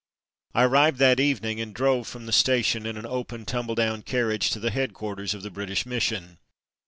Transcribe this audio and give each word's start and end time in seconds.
I 0.55 0.63
arrived 0.63 0.97
that 0.97 1.19
evening, 1.19 1.61
and 1.61 1.75
drove 1.75 2.07
from 2.07 2.25
the 2.25 2.31
station 2.31 2.87
in 2.87 2.97
an 2.97 3.05
open, 3.05 3.45
tumble 3.45 3.75
down 3.75 4.01
carriage 4.01 4.49
to 4.49 4.59
the 4.59 4.71
headquarters 4.71 5.35
of 5.35 5.43
the 5.43 5.51
British 5.51 5.85
Mission. 5.85 6.39